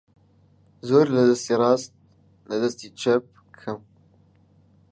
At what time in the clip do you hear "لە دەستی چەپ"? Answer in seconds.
2.49-3.25